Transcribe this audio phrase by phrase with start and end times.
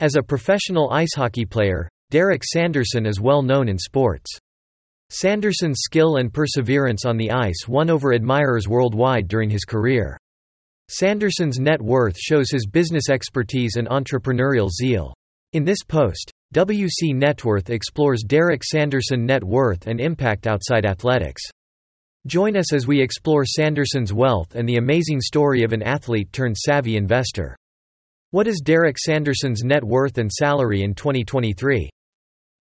[0.00, 4.30] As a professional ice hockey player, Derek Sanderson is well known in sports.
[5.10, 10.16] Sanderson's skill and perseverance on the ice won over admirers worldwide during his career.
[10.88, 15.12] Sanderson's net worth shows his business expertise and entrepreneurial zeal.
[15.52, 21.42] In this post, WC Networth explores Derek Sanderson net worth and impact outside athletics.
[22.28, 26.56] Join us as we explore Sanderson's wealth and the amazing story of an athlete turned
[26.56, 27.56] savvy investor.
[28.30, 31.88] What is Derek Sanderson's net worth and salary in 2023?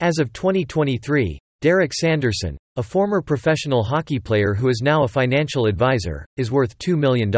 [0.00, 5.66] As of 2023, Derek Sanderson, a former professional hockey player who is now a financial
[5.66, 7.30] advisor, is worth $2 million.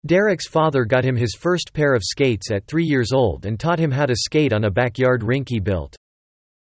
[0.05, 3.79] Derek's father got him his first pair of skates at three years old and taught
[3.79, 5.93] him how to skate on a backyard rink he built.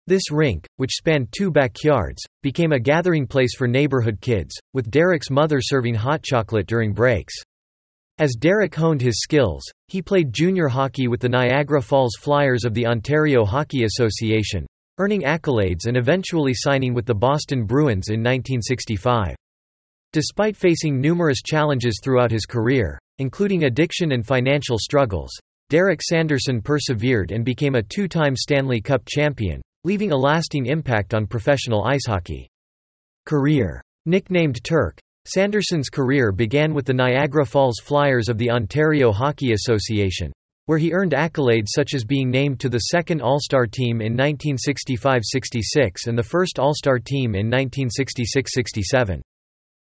[0.07, 5.31] This rink, which spanned two backyards, became a gathering place for neighborhood kids, with Derek's
[5.31, 7.35] mother serving hot chocolate during breaks.
[8.19, 12.75] As Derek honed his skills, he played junior hockey with the Niagara Falls Flyers of
[12.75, 14.67] the Ontario Hockey Association,
[14.99, 19.35] earning accolades and eventually signing with the Boston Bruins in 1965.
[20.13, 25.33] Despite facing numerous challenges throughout his career, including addiction and financial struggles,
[25.71, 31.27] Derek Sanderson persevered and became a two-time Stanley Cup champion, leaving a lasting impact on
[31.27, 32.49] professional ice hockey.
[33.27, 33.83] Career.
[34.07, 40.31] Nicknamed Turk, Sanderson's career began with the Niagara Falls Flyers of the Ontario Hockey Association,
[40.67, 46.07] where he earned accolades such as being named to the second All-Star team in 1965–66
[46.07, 49.23] and the first All-Star team in 1966–67.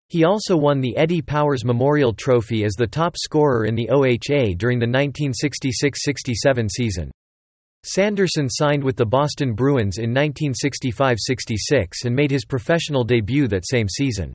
[0.08, 4.56] He also won the Eddie Powers Memorial Trophy as the top scorer in the OHA
[4.56, 7.10] during the 1966–67 season.
[7.84, 13.88] Sanderson signed with the Boston Bruins in 1965–66 and made his professional debut that same
[13.88, 14.32] season.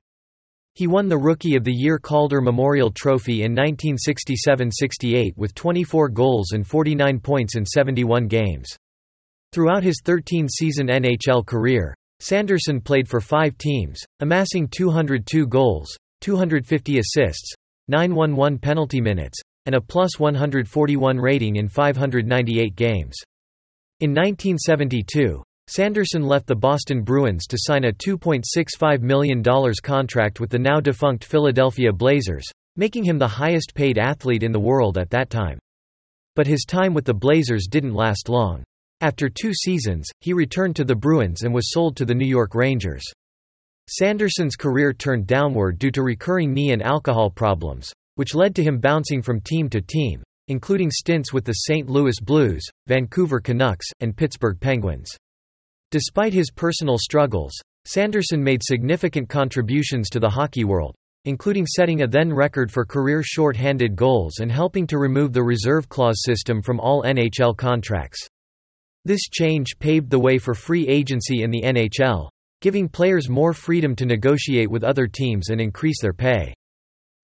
[0.74, 6.52] He won the Rookie of the Year Calder Memorial Trophy in 1967–68 with 24 goals
[6.52, 8.74] and 49 points in 71 games.
[9.52, 17.52] Throughout his 13-season NHL career, Sanderson played for five teams, amassing 202 goals, 250 assists,
[17.88, 23.14] 911 penalty minutes, and a plus 141 rating in 598 games.
[24.02, 29.44] In 1972, Sanderson left the Boston Bruins to sign a $2.65 million
[29.80, 35.08] contract with the now-defunct Philadelphia Blazers, making him the highest-paid athlete in the world at
[35.10, 35.56] that time.
[36.34, 38.64] But his time with the Blazers didn't last long.
[39.02, 42.56] After two seasons, he returned to the Bruins and was sold to the New York
[42.56, 43.04] Rangers.
[43.88, 48.80] Sanderson's career turned downward due to recurring knee and alcohol problems, which led to him
[48.80, 51.88] bouncing from team to team, including stints with the St.
[51.88, 55.10] Louis Blues, Vancouver Canucks, and Pittsburgh Penguins.
[55.90, 57.52] Despite his personal struggles,
[57.84, 60.94] Sanderson made significant contributions to the hockey world,
[61.24, 65.88] including setting a then record for career short-handed goals and helping to remove the reserve
[65.88, 68.26] clause system from all NHL contracts.
[69.04, 72.28] This change paved the way for free agency in the NHL,
[72.60, 76.54] giving players more freedom to negotiate with other teams and increase their pay.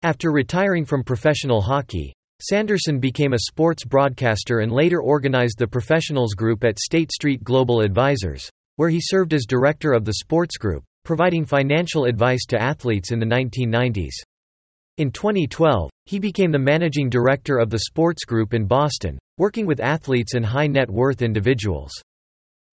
[0.02, 6.34] After retiring from professional hockey, Sanderson became a sports broadcaster and later organized the professionals
[6.34, 10.84] group at State Street Global Advisors, where he served as director of the sports group,
[11.02, 14.12] providing financial advice to athletes in the 1990s.
[14.98, 19.80] In 2012, he became the managing director of the sports group in Boston, working with
[19.80, 21.92] athletes and high net worth individuals.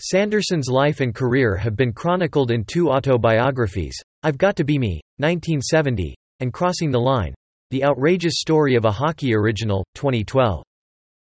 [0.00, 5.00] Sanderson's life and career have been chronicled in two autobiographies, I've Got to Be Me,
[5.16, 7.34] 1970, and Crossing the Line,
[7.70, 10.64] the Outrageous Story of a Hockey Original, 2012.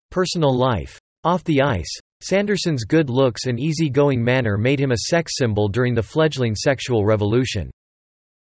[0.09, 0.97] Personal life.
[1.25, 5.93] Off the ice, Sanderson's good looks and easygoing manner made him a sex symbol during
[5.93, 7.69] the fledgling sexual revolution.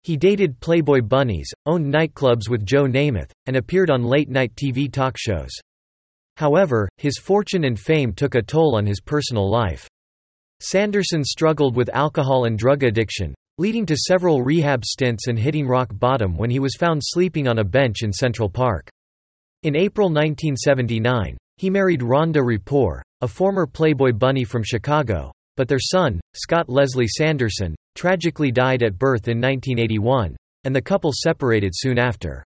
[0.04, 5.16] He dated Playboy bunnies, owned nightclubs with Joe Namath, and appeared on late-night TV talk
[5.18, 5.50] shows.
[6.36, 9.88] However, his fortune and fame took a toll on his personal life.
[10.60, 15.90] Sanderson struggled with alcohol and drug addiction, leading to several rehab stints and hitting rock
[15.92, 18.88] bottom when he was found sleeping on a bench in Central Park.
[19.64, 25.80] In April 1979, he married Rhonda Repore, a former Playboy bunny from Chicago, but their
[25.80, 31.98] son, Scott Leslie Sanderson, tragically died at birth in 1981, and the couple separated soon
[31.98, 32.44] after.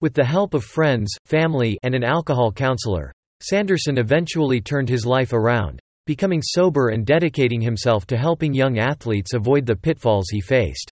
[0.00, 5.32] With the help of friends, family, and an alcohol counselor, Sanderson eventually turned his life
[5.32, 10.90] around, becoming sober and dedicating himself to helping young athletes avoid the pitfalls he faced.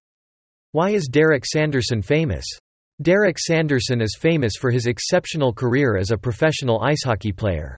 [0.73, 2.47] Why is Derek Sanderson famous?
[3.03, 7.77] Derek Sanderson is famous for his exceptional career as a professional ice hockey player.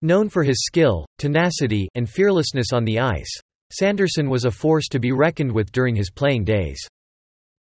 [0.00, 3.40] Known for his skill, tenacity, and fearlessness on the ice,
[3.72, 6.78] Sanderson was a force to be reckoned with during his playing days.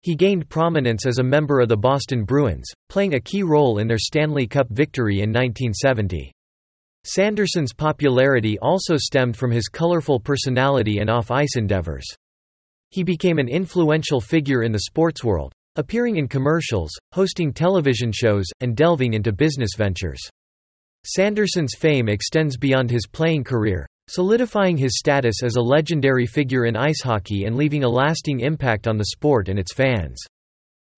[0.01, 3.87] He gained prominence as a member of the Boston Bruins, playing a key role in
[3.87, 6.31] their Stanley Cup victory in 1970.
[7.05, 12.05] Sanderson's popularity also stemmed from his colorful personality and off-ice endeavors.
[12.91, 18.45] He became an influential figure in the sports world, appearing in commercials, hosting television shows,
[18.61, 20.21] and delving into business ventures.
[21.05, 26.77] Sanderson's fame extends beyond his playing career, solidifying his status as a legendary figure in
[26.77, 30.23] ice hockey and leaving a lasting impact on the sport and its fans.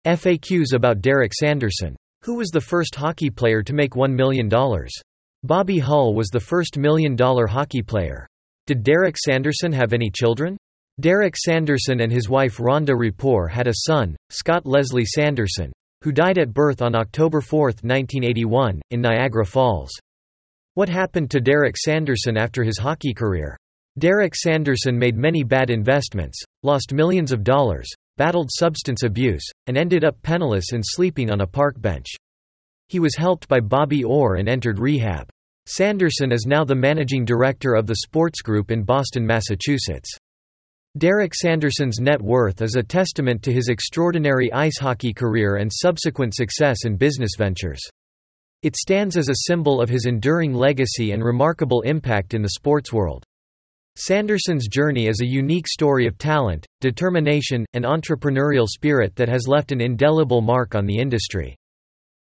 [0.06, 1.96] FAQs about Derek Sanderson.
[2.24, 4.50] Who was the first hockey player to make $1 million?
[5.46, 8.26] Bobby Hull was the first million-dollar hockey player.
[8.66, 10.58] Did Derek Sanderson have any children?
[11.00, 15.72] Derek Sanderson and his wife Rhonda Repore had a son, Scott Leslie Sanderson,
[16.02, 19.92] who died at birth on October 4, 1981, in Niagara Falls.
[20.74, 23.56] What happened to Derek Sanderson after his hockey career?
[24.00, 27.88] Derek Sanderson made many bad investments, lost millions of dollars,
[28.18, 32.08] battled substance abuse, and ended up penniless and sleeping on a park bench.
[32.88, 35.30] He was helped by Bobby Orr and entered rehab.
[35.68, 40.16] Sanderson is now the managing director of the sports group in Boston, Massachusetts.
[40.98, 46.36] Derek Sanderson's net worth is a testament to his extraordinary ice hockey career and subsequent
[46.36, 47.82] success in business ventures.
[48.62, 52.94] It stands as a symbol of his enduring legacy and remarkable impact in the sports
[52.94, 53.24] world.
[53.98, 59.72] Sanderson's journey is a unique story of talent, determination, and entrepreneurial spirit that has left
[59.72, 61.56] an indelible mark on the industry.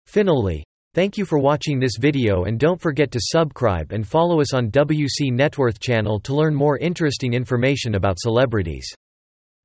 [0.06, 0.62] Finally,
[0.94, 4.70] thank you for watching this video and don't forget to subscribe and follow us on
[4.70, 8.92] WC Networth channel to learn more interesting information about celebrities.